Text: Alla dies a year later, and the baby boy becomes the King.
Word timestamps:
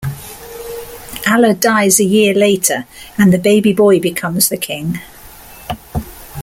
Alla 1.27 1.53
dies 1.53 1.99
a 1.99 2.03
year 2.03 2.33
later, 2.33 2.87
and 3.19 3.31
the 3.31 3.37
baby 3.37 3.71
boy 3.71 3.99
becomes 3.99 4.49
the 4.49 4.57
King. 4.57 4.99